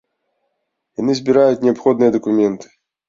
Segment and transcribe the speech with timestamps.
[1.01, 2.65] Яны збіраюць неабходныя дакументы.